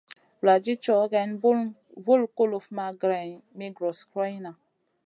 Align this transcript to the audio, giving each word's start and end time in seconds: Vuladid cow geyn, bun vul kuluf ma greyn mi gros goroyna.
Vuladid 0.43 0.79
cow 0.87 1.01
geyn, 1.11 1.35
bun 1.43 1.61
vul 2.09 2.23
kuluf 2.37 2.65
ma 2.79 2.87
greyn 3.05 3.33
mi 3.57 3.67
gros 3.77 3.99
goroyna. 4.11 4.51